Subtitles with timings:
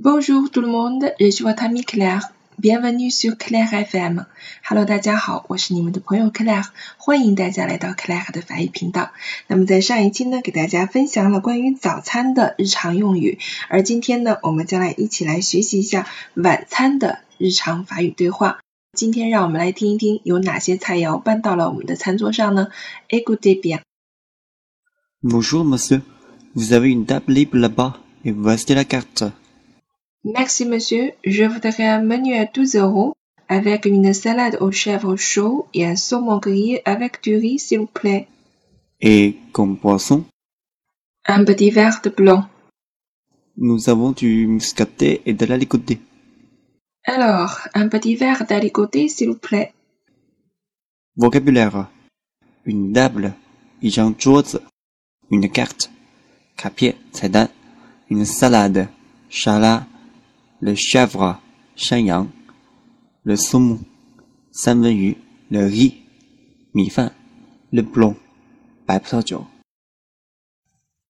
[0.00, 2.20] Bonjour tout le monde, je suis votre ami Claire.
[2.58, 4.26] Bienvenue sur Claire FM.
[4.62, 9.10] Hello，大家好，我是你们的朋友 Claire，欢迎大家来到 Claire 的法语频道。
[9.46, 18.58] 那么在上一期呢，给大家分享了关于早餐的日常用语，而今天呢，我们将来一起来学习一下晚餐的日常法语对话。
[18.92, 22.68] 今天让我们来听一听有哪些菜肴搬到了我们的餐桌上呢？
[23.08, 23.80] Écoutez bien.
[25.22, 26.02] Bonjour monsieur,
[26.54, 27.94] vous avez une table libre là-bas
[28.24, 29.32] et voici la carte.
[30.23, 31.13] Merci, monsieur.
[31.23, 33.13] Je voudrais un menu à 12 euros
[33.47, 37.87] avec une salade aux chèvres chauds et un saumon grillé avec du riz, s'il vous
[37.87, 38.27] plaît.
[39.01, 40.25] Et comme poisson?
[41.25, 42.47] Un petit verre de blanc.
[43.57, 45.99] Nous avons du muscadet et de l'alicoté.
[47.03, 49.73] Alors, un petit verre d'alicoté, s'il vous plaît.
[51.15, 51.89] Vocabulaire.
[52.65, 53.33] Une table,
[53.81, 53.91] une
[55.31, 55.89] une carte,
[56.55, 56.95] capier,
[58.09, 58.87] une salade,
[59.29, 59.87] chalat,
[60.61, 61.39] le chèvre
[61.75, 62.27] 山羊
[63.23, 63.79] le saumon
[64.51, 65.17] 三文鱼
[65.49, 65.93] le riz
[66.71, 67.13] 米饭
[67.71, 68.15] le blanc
[68.85, 69.45] 白葡萄酒